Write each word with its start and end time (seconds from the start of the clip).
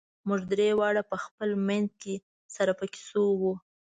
موږ 0.27 0.41
درې 0.53 0.69
واړه 0.79 1.03
په 1.11 1.17
خپل 1.23 1.49
منځ 1.67 1.87
کې 2.01 2.15
سره 2.55 2.71
په 2.79 2.85
کیسو 2.93 3.23
وو. 3.41 3.53